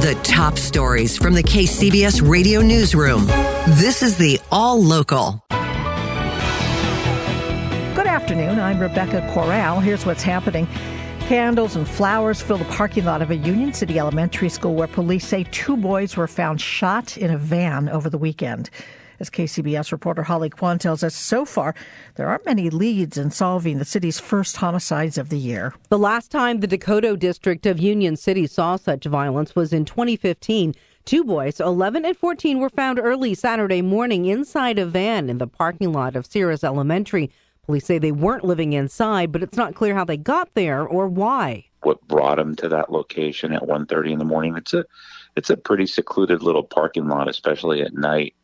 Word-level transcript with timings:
The 0.00 0.18
top 0.22 0.56
stories 0.56 1.18
from 1.18 1.34
the 1.34 1.42
KCBS 1.42 2.26
radio 2.26 2.62
newsroom. 2.62 3.26
This 3.76 4.02
is 4.02 4.16
the 4.16 4.40
All 4.50 4.82
Local. 4.82 5.44
Good 7.94 8.06
afternoon. 8.06 8.58
I'm 8.58 8.80
Rebecca 8.80 9.20
Corral. 9.34 9.78
Here's 9.80 10.06
what's 10.06 10.22
happening. 10.22 10.66
Candles 11.28 11.76
and 11.76 11.86
flowers 11.86 12.40
fill 12.40 12.56
the 12.56 12.64
parking 12.64 13.04
lot 13.04 13.20
of 13.20 13.30
a 13.30 13.36
Union 13.36 13.74
City 13.74 13.98
elementary 13.98 14.48
school 14.48 14.74
where 14.74 14.88
police 14.88 15.26
say 15.26 15.44
two 15.50 15.76
boys 15.76 16.16
were 16.16 16.26
found 16.26 16.62
shot 16.62 17.18
in 17.18 17.30
a 17.30 17.36
van 17.36 17.90
over 17.90 18.08
the 18.08 18.16
weekend. 18.16 18.70
As 19.20 19.28
KCBS 19.28 19.92
reporter 19.92 20.22
Holly 20.22 20.48
Quan 20.48 20.78
tells 20.78 21.04
us, 21.04 21.14
so 21.14 21.44
far, 21.44 21.74
there 22.14 22.26
aren't 22.26 22.46
many 22.46 22.70
leads 22.70 23.18
in 23.18 23.30
solving 23.30 23.76
the 23.76 23.84
city's 23.84 24.18
first 24.18 24.56
homicides 24.56 25.18
of 25.18 25.28
the 25.28 25.36
year. 25.36 25.74
The 25.90 25.98
last 25.98 26.30
time 26.30 26.60
the 26.60 26.66
Decoto 26.66 27.18
district 27.18 27.66
of 27.66 27.78
Union 27.78 28.16
City 28.16 28.46
saw 28.46 28.76
such 28.76 29.04
violence 29.04 29.54
was 29.54 29.74
in 29.74 29.84
2015. 29.84 30.74
Two 31.04 31.22
boys, 31.22 31.60
11 31.60 32.06
and 32.06 32.16
14, 32.16 32.60
were 32.60 32.70
found 32.70 32.98
early 32.98 33.34
Saturday 33.34 33.82
morning 33.82 34.24
inside 34.24 34.78
a 34.78 34.86
van 34.86 35.28
in 35.28 35.36
the 35.36 35.46
parking 35.46 35.92
lot 35.92 36.16
of 36.16 36.24
Searles 36.24 36.64
Elementary. 36.64 37.30
Police 37.66 37.84
say 37.84 37.98
they 37.98 38.12
weren't 38.12 38.44
living 38.44 38.72
inside, 38.72 39.32
but 39.32 39.42
it's 39.42 39.56
not 39.56 39.74
clear 39.74 39.94
how 39.94 40.04
they 40.04 40.16
got 40.16 40.54
there 40.54 40.86
or 40.86 41.08
why. 41.08 41.66
What 41.82 42.08
brought 42.08 42.36
them 42.36 42.56
to 42.56 42.70
that 42.70 42.90
location 42.90 43.52
at 43.52 43.66
1:30 43.66 44.12
in 44.12 44.18
the 44.18 44.24
morning? 44.24 44.56
It's 44.56 44.72
a 44.72 44.86
it's 45.36 45.50
a 45.50 45.58
pretty 45.58 45.86
secluded 45.86 46.42
little 46.42 46.64
parking 46.64 47.06
lot, 47.06 47.28
especially 47.28 47.82
at 47.82 47.94
night 47.94 48.34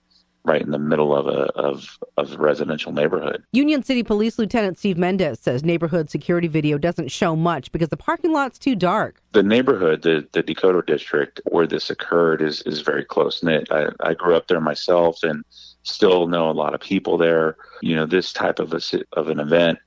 right 0.47 0.63
in 0.63 0.71
the 0.71 0.79
middle 0.79 1.15
of 1.15 1.27
a 1.27 1.53
of, 1.57 1.99
of 2.17 2.33
a 2.33 2.39
residential 2.39 2.93
neighborhood. 2.93 3.43
Union 3.53 3.83
City 3.83 4.03
Police 4.03 4.39
Lieutenant 4.39 4.79
Steve 4.79 4.97
Mendez 4.97 5.41
says 5.41 5.65
neighborhood 5.65 6.09
security 6.09 6.49
video 6.49 6.79
doesn't 6.79 7.11
show 7.11 7.37
much 7.37 7.73
because 7.73 7.89
the 7.89 7.97
parking 7.97 8.33
lot's 8.33 8.59
too 8.59 8.75
dark. 8.75 9.21
The 9.33 9.43
neighborhood, 9.43 10.03
the 10.03 10.27
the 10.33 10.43
Decoto 10.43 10.85
district 10.85 11.41
where 11.47 11.67
this 11.67 11.91
occurred 11.91 12.41
is 12.41 12.63
is 12.63 12.81
very 12.81 13.05
close 13.05 13.43
knit. 13.43 13.69
I, 13.71 13.89
I 14.01 14.15
grew 14.15 14.35
up 14.35 14.47
there 14.47 14.61
myself 14.61 15.23
and 15.23 15.45
still 15.83 16.27
know 16.27 16.51
a 16.51 16.53
lot 16.53 16.75
of 16.75 16.81
people 16.81 17.19
there. 17.19 17.57
You 17.83 17.97
know, 17.97 18.07
this 18.07 18.33
type 18.33 18.59
of 18.59 18.73
a 18.73 18.81
of 19.13 19.29
an 19.29 19.41
event 19.41 19.79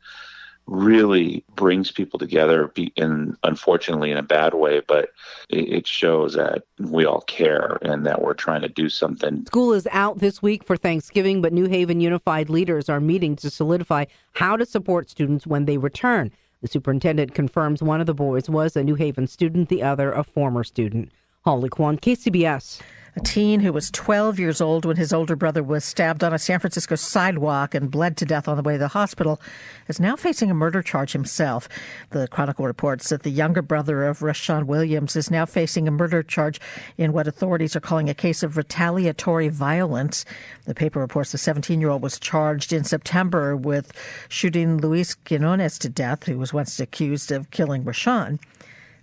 really 0.69 1.43
brings 1.55 1.91
people 1.91 2.19
together 2.19 2.71
in 2.95 3.35
unfortunately 3.43 4.11
in 4.11 4.17
a 4.17 4.23
bad 4.23 4.53
way 4.53 4.81
but 4.87 5.09
it 5.49 5.87
shows 5.87 6.33
that 6.35 6.63
we 6.77 7.05
all 7.05 7.21
care 7.21 7.79
and 7.81 8.05
that 8.05 8.21
we're 8.21 8.33
trying 8.33 8.61
to 8.61 8.69
do 8.69 8.87
something. 8.87 9.45
School 9.47 9.73
is 9.73 9.87
out 9.91 10.19
this 10.19 10.41
week 10.41 10.63
for 10.63 10.77
thanksgiving 10.77 11.41
but 11.41 11.53
new 11.53 11.67
haven 11.67 11.99
unified 11.99 12.49
leaders 12.49 12.87
are 12.87 12.99
meeting 12.99 13.35
to 13.37 13.49
solidify 13.49 14.05
how 14.33 14.55
to 14.55 14.65
support 14.65 15.09
students 15.09 15.47
when 15.47 15.65
they 15.65 15.77
return. 15.77 16.31
The 16.61 16.67
superintendent 16.67 17.33
confirms 17.33 17.81
one 17.81 18.01
of 18.01 18.07
the 18.07 18.13
boys 18.13 18.49
was 18.49 18.75
a 18.75 18.83
new 18.83 18.95
haven 18.95 19.27
student 19.27 19.69
the 19.69 19.81
other 19.81 20.11
a 20.11 20.23
former 20.23 20.63
student. 20.63 21.11
Holly 21.45 21.69
quan 21.69 21.97
kcbs 21.97 22.81
a 23.15 23.19
teen 23.21 23.59
who 23.59 23.73
was 23.73 23.91
12 23.91 24.39
years 24.39 24.61
old 24.61 24.85
when 24.85 24.97
his 24.97 25.11
older 25.11 25.35
brother 25.35 25.63
was 25.63 25.83
stabbed 25.83 26.23
on 26.23 26.33
a 26.33 26.39
San 26.39 26.59
Francisco 26.59 26.95
sidewalk 26.95 27.73
and 27.73 27.91
bled 27.91 28.17
to 28.17 28.25
death 28.25 28.47
on 28.47 28.57
the 28.57 28.63
way 28.63 28.73
to 28.73 28.79
the 28.79 28.89
hospital 28.89 29.41
is 29.87 29.99
now 29.99 30.15
facing 30.15 30.51
a 30.51 30.53
murder 30.53 30.81
charge 30.81 31.11
himself. 31.11 31.67
The 32.11 32.27
Chronicle 32.27 32.65
reports 32.65 33.09
that 33.09 33.23
the 33.23 33.31
younger 33.31 33.61
brother 33.61 34.05
of 34.05 34.19
Rashawn 34.19 34.65
Williams 34.65 35.15
is 35.15 35.31
now 35.31 35.45
facing 35.45 35.87
a 35.87 35.91
murder 35.91 36.23
charge 36.23 36.59
in 36.97 37.13
what 37.13 37.27
authorities 37.27 37.75
are 37.75 37.81
calling 37.81 38.09
a 38.09 38.13
case 38.13 38.43
of 38.43 38.57
retaliatory 38.57 39.49
violence. 39.49 40.25
The 40.65 40.75
paper 40.75 40.99
reports 40.99 41.31
the 41.31 41.37
17 41.37 41.81
year 41.81 41.89
old 41.89 42.01
was 42.01 42.19
charged 42.19 42.71
in 42.71 42.83
September 42.83 43.55
with 43.55 43.91
shooting 44.27 44.77
Luis 44.77 45.15
Quinones 45.15 45.79
to 45.79 45.89
death, 45.89 46.25
who 46.25 46.37
was 46.37 46.53
once 46.53 46.79
accused 46.79 47.31
of 47.31 47.51
killing 47.51 47.83
Rashawn. 47.83 48.39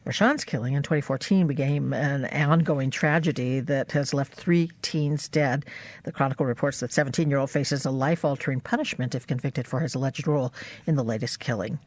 Rashawn's 0.07 0.45
killing 0.45 0.75
in 0.75 0.85
2014 0.85 1.49
became 1.49 1.93
an 1.93 2.27
ongoing 2.27 2.93
tragedy 2.93 3.59
that 3.59 3.91
has 3.91 4.15
left 4.15 4.35
three 4.35 4.71
teens 4.81 5.29
dead. 5.29 5.65
The 6.05 6.13
Chronicle 6.13 6.47
reports 6.47 6.79
that 6.79 6.93
17 6.93 7.29
year 7.29 7.41
old 7.41 7.51
faces 7.51 7.85
a 7.85 7.91
life 7.91 8.25
altering 8.25 8.61
punishment 8.61 9.17
if 9.17 9.27
convicted 9.27 9.67
for 9.67 9.81
his 9.81 9.97
alleged 9.97 10.29
role 10.29 10.55
in 10.87 10.95
the 10.95 11.03
latest 11.03 11.41
killing. 11.41 11.81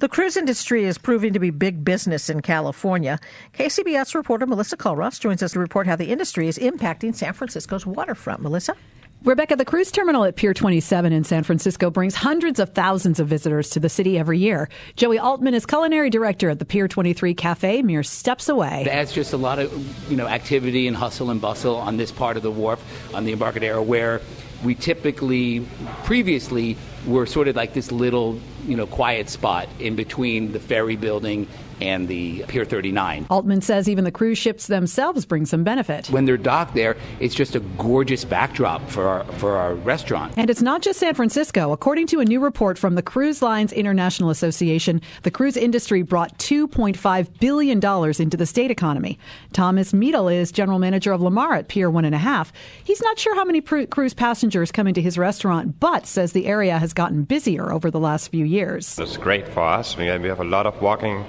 The 0.00 0.08
cruise 0.10 0.36
industry 0.36 0.84
is 0.84 0.98
proving 0.98 1.32
to 1.32 1.38
be 1.38 1.48
big 1.48 1.82
business 1.82 2.28
in 2.28 2.42
California. 2.42 3.18
KCBS 3.54 4.14
reporter 4.14 4.46
Melissa 4.46 4.76
Culross 4.76 5.18
joins 5.18 5.42
us 5.42 5.52
to 5.52 5.58
report 5.58 5.86
how 5.86 5.96
the 5.96 6.10
industry 6.10 6.48
is 6.48 6.58
impacting 6.58 7.14
San 7.14 7.32
Francisco's 7.32 7.86
waterfront. 7.86 8.42
Melissa? 8.42 8.76
Rebecca, 9.24 9.54
the 9.54 9.64
cruise 9.64 9.92
terminal 9.92 10.24
at 10.24 10.34
Pier 10.34 10.52
27 10.52 11.12
in 11.12 11.22
San 11.22 11.44
Francisco 11.44 11.90
brings 11.90 12.16
hundreds 12.16 12.58
of 12.58 12.70
thousands 12.70 13.20
of 13.20 13.28
visitors 13.28 13.70
to 13.70 13.78
the 13.78 13.88
city 13.88 14.18
every 14.18 14.40
year. 14.40 14.68
Joey 14.96 15.16
Altman 15.16 15.54
is 15.54 15.64
culinary 15.64 16.10
director 16.10 16.50
at 16.50 16.58
the 16.58 16.64
Pier 16.64 16.88
23 16.88 17.32
Cafe, 17.34 17.82
mere 17.82 18.02
steps 18.02 18.48
away. 18.48 18.82
That's 18.84 19.12
just 19.12 19.32
a 19.32 19.36
lot 19.36 19.60
of 19.60 20.10
you 20.10 20.16
know 20.16 20.26
activity 20.26 20.88
and 20.88 20.96
hustle 20.96 21.30
and 21.30 21.40
bustle 21.40 21.76
on 21.76 21.98
this 21.98 22.10
part 22.10 22.36
of 22.36 22.42
the 22.42 22.50
wharf 22.50 22.82
on 23.14 23.24
the 23.24 23.30
Embarcadero 23.30 23.80
where 23.80 24.20
we 24.64 24.74
typically 24.74 25.68
previously 26.02 26.76
were 27.06 27.26
sort 27.26 27.48
of 27.48 27.56
like 27.56 27.74
this 27.74 27.90
little 27.90 28.38
you 28.66 28.76
know 28.76 28.86
quiet 28.86 29.28
spot 29.28 29.68
in 29.78 29.96
between 29.96 30.52
the 30.52 30.60
ferry 30.60 30.96
building 30.96 31.46
and 31.82 32.06
the 32.06 32.44
Pier 32.46 32.64
39. 32.64 33.26
Altman 33.28 33.60
says 33.60 33.88
even 33.88 34.04
the 34.04 34.12
cruise 34.12 34.38
ships 34.38 34.68
themselves 34.68 35.26
bring 35.26 35.46
some 35.46 35.64
benefit. 35.64 36.08
When 36.08 36.24
they're 36.24 36.36
docked 36.36 36.74
there, 36.74 36.96
it's 37.18 37.34
just 37.34 37.56
a 37.56 37.60
gorgeous 37.60 38.24
backdrop 38.24 38.88
for 38.88 39.08
our, 39.08 39.24
for 39.24 39.56
our 39.56 39.74
restaurant. 39.74 40.34
And 40.36 40.48
it's 40.48 40.62
not 40.62 40.82
just 40.82 41.00
San 41.00 41.14
Francisco. 41.14 41.72
According 41.72 42.06
to 42.08 42.20
a 42.20 42.24
new 42.24 42.40
report 42.40 42.78
from 42.78 42.94
the 42.94 43.02
Cruise 43.02 43.42
Lines 43.42 43.72
International 43.72 44.30
Association, 44.30 45.00
the 45.22 45.30
cruise 45.30 45.56
industry 45.56 46.02
brought 46.02 46.38
$2.5 46.38 47.38
billion 47.40 47.78
into 48.22 48.36
the 48.36 48.46
state 48.46 48.70
economy. 48.70 49.18
Thomas 49.52 49.92
Meadle 49.92 50.28
is 50.28 50.52
general 50.52 50.78
manager 50.78 51.12
of 51.12 51.20
La 51.20 51.30
Mar 51.30 51.54
at 51.54 51.68
Pier 51.68 51.90
One 51.90 52.04
and 52.04 52.14
a 52.14 52.18
Half. 52.18 52.52
He's 52.84 53.02
not 53.02 53.18
sure 53.18 53.34
how 53.34 53.44
many 53.44 53.60
pr- 53.60 53.84
cruise 53.84 54.14
passengers 54.14 54.70
come 54.70 54.86
into 54.86 55.00
his 55.00 55.18
restaurant, 55.18 55.80
but 55.80 56.06
says 56.06 56.32
the 56.32 56.46
area 56.46 56.78
has 56.78 56.91
gotten 56.92 57.24
busier 57.24 57.72
over 57.72 57.90
the 57.90 58.00
last 58.00 58.28
few 58.28 58.44
years. 58.44 58.98
It's 58.98 59.16
great 59.16 59.48
for 59.48 59.62
us. 59.62 59.96
We 59.96 60.06
have 60.06 60.40
a 60.40 60.44
lot 60.44 60.66
of 60.66 60.80
walking 60.80 61.24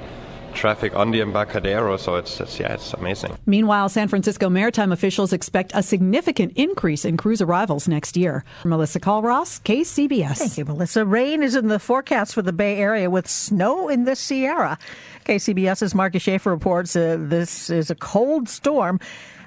traffic 0.54 0.96
on 0.96 1.12
the 1.12 1.22
Embarcadero. 1.22 1.98
So 1.98 2.16
it's, 2.16 2.40
it's, 2.40 2.60
yeah, 2.60 2.74
it's 2.74 2.94
amazing. 2.94 3.38
Meanwhile, 3.46 3.90
San 3.90 4.08
Francisco 4.08 4.50
maritime 4.50 4.92
officials 4.92 5.34
expect 5.34 5.72
a 5.74 5.84
significant 5.84 6.54
increase 6.56 7.06
in 7.06 7.18
cruise 7.18 7.42
arrivals 7.42 7.88
next 7.88 8.16
year. 8.16 8.44
Melissa 8.64 9.00
Culross, 9.00 9.62
KCBS. 9.64 10.38
Thank 10.38 10.58
you, 10.58 10.66
Melissa. 10.66 11.06
Rain 11.06 11.44
is 11.44 11.56
in 11.56 11.68
the 11.68 11.80
forecast 11.80 12.34
for 12.34 12.42
the 12.42 12.54
Bay 12.54 12.78
Area 12.78 13.10
with 13.10 13.28
snow 13.28 13.90
in 13.90 14.06
the 14.06 14.16
Sierra. 14.16 14.78
KCBS's 15.24 15.96
Margie 15.96 16.20
Schaefer 16.20 16.50
reports 16.50 16.96
uh, 16.96 17.18
this 17.20 17.70
is 17.70 17.90
a 17.90 17.96
cold 17.96 18.50
storm 18.50 19.00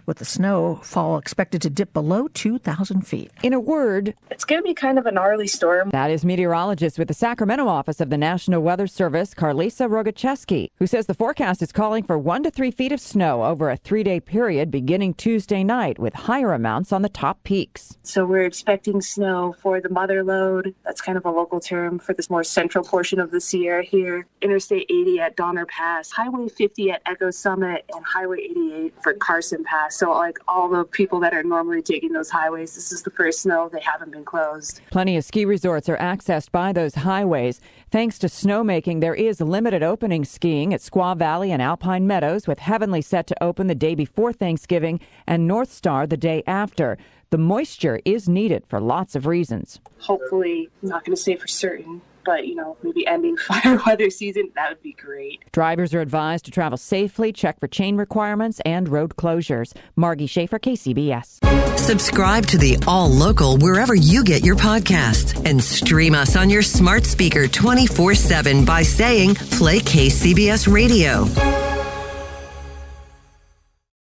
with 0.06 0.18
the 0.18 0.24
snowfall 0.24 1.18
expected 1.18 1.60
to 1.62 1.68
dip 1.68 1.92
below 1.92 2.28
2,000 2.28 3.02
feet. 3.02 3.30
In 3.42 3.52
a 3.52 3.60
word, 3.60 4.14
it's 4.30 4.44
going 4.44 4.60
to 4.60 4.64
be 4.64 4.72
kind 4.72 4.98
of 4.98 5.06
a 5.06 5.12
gnarly 5.12 5.48
storm. 5.48 5.90
That 5.90 6.10
is 6.10 6.24
meteorologist 6.24 6.98
with 6.98 7.08
the 7.08 7.14
Sacramento 7.14 7.66
office 7.66 8.00
of 8.00 8.10
the 8.10 8.16
National 8.16 8.62
Weather 8.62 8.86
Service, 8.86 9.34
Carlisa 9.34 9.88
Rogacheski, 9.88 10.70
who 10.78 10.86
says 10.86 11.06
the 11.06 11.14
forecast 11.14 11.60
is 11.60 11.72
calling 11.72 12.04
for 12.04 12.16
one 12.16 12.42
to 12.44 12.50
three 12.50 12.70
feet 12.70 12.92
of 12.92 13.00
snow 13.00 13.44
over 13.44 13.68
a 13.68 13.76
three 13.76 14.02
day 14.02 14.20
period 14.20 14.70
beginning 14.70 15.14
Tuesday 15.14 15.64
night, 15.64 15.98
with 15.98 16.14
higher 16.14 16.52
amounts 16.52 16.92
on 16.92 17.02
the 17.02 17.08
top 17.08 17.42
peaks. 17.42 17.98
So 18.02 18.24
we're 18.24 18.44
expecting 18.44 19.00
snow 19.00 19.54
for 19.60 19.80
the 19.80 19.88
mother 19.88 20.22
lode. 20.22 20.74
That's 20.84 21.00
kind 21.00 21.18
of 21.18 21.24
a 21.24 21.30
local 21.30 21.58
term 21.58 21.98
for 21.98 22.14
this 22.14 22.30
more 22.30 22.44
central 22.44 22.84
portion 22.84 23.18
of 23.18 23.30
the 23.32 23.40
Sierra 23.40 23.82
here. 23.82 24.26
Interstate 24.40 24.86
80 24.88 25.20
at 25.20 25.36
Donner 25.36 25.65
Pass, 25.66 26.10
Highway 26.10 26.48
50 26.48 26.90
at 26.90 27.02
Echo 27.06 27.30
Summit, 27.30 27.84
and 27.94 28.04
Highway 28.04 28.38
88 28.50 28.94
for 29.02 29.14
Carson 29.14 29.64
Pass. 29.64 29.98
So, 29.98 30.12
like 30.12 30.38
all 30.48 30.68
the 30.68 30.84
people 30.84 31.20
that 31.20 31.34
are 31.34 31.42
normally 31.42 31.82
taking 31.82 32.12
those 32.12 32.30
highways, 32.30 32.74
this 32.74 32.92
is 32.92 33.02
the 33.02 33.10
first 33.10 33.42
snow 33.42 33.68
they 33.72 33.80
haven't 33.80 34.12
been 34.12 34.24
closed. 34.24 34.80
Plenty 34.90 35.16
of 35.16 35.24
ski 35.24 35.44
resorts 35.44 35.88
are 35.88 35.96
accessed 35.98 36.50
by 36.50 36.72
those 36.72 36.94
highways. 36.94 37.60
Thanks 37.90 38.18
to 38.20 38.26
snowmaking, 38.26 39.00
there 39.00 39.14
is 39.14 39.40
limited 39.40 39.82
opening 39.82 40.24
skiing 40.24 40.74
at 40.74 40.80
Squaw 40.80 41.16
Valley 41.16 41.52
and 41.52 41.62
Alpine 41.62 42.06
Meadows, 42.06 42.46
with 42.46 42.58
Heavenly 42.58 43.02
set 43.02 43.26
to 43.28 43.42
open 43.42 43.66
the 43.66 43.74
day 43.74 43.94
before 43.94 44.32
Thanksgiving 44.32 45.00
and 45.26 45.46
North 45.46 45.72
Star 45.72 46.06
the 46.06 46.16
day 46.16 46.42
after. 46.46 46.98
The 47.30 47.38
moisture 47.38 48.00
is 48.04 48.28
needed 48.28 48.64
for 48.68 48.80
lots 48.80 49.16
of 49.16 49.26
reasons. 49.26 49.80
Hopefully, 49.98 50.68
I'm 50.82 50.88
not 50.88 51.04
going 51.04 51.16
to 51.16 51.20
say 51.20 51.34
for 51.34 51.48
certain, 51.48 52.00
but 52.26 52.46
you 52.46 52.54
know, 52.54 52.76
maybe 52.82 53.06
ending 53.06 53.36
fire 53.48 53.80
weather 53.86 54.10
season, 54.10 54.50
that 54.56 54.68
would 54.68 54.82
be 54.82 54.92
great. 54.92 55.40
Drivers 55.52 55.94
are 55.94 56.00
advised 56.00 56.44
to 56.46 56.50
travel 56.50 56.76
safely, 56.76 57.32
check 57.32 57.58
for 57.58 57.68
chain 57.68 57.96
requirements 57.96 58.60
and 58.66 58.88
road 58.88 59.16
closures. 59.16 59.72
Margie 59.94 60.26
Schaefer, 60.26 60.58
KCBS. 60.58 61.78
Subscribe 61.78 62.46
to 62.46 62.58
the 62.58 62.76
All 62.86 63.08
Local 63.08 63.56
wherever 63.58 63.94
you 63.94 64.24
get 64.24 64.44
your 64.44 64.56
podcasts 64.56 65.48
and 65.48 65.62
stream 65.62 66.14
us 66.14 66.36
on 66.36 66.50
your 66.50 66.62
smart 66.62 67.06
speaker 67.06 67.46
24 67.46 68.14
7 68.14 68.64
by 68.64 68.82
saying 68.82 69.36
Play 69.36 69.78
KCBS 69.78 70.70
Radio. 70.70 71.65